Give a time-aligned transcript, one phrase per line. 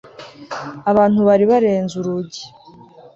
[0.91, 2.43] Abantu bari barenze urugi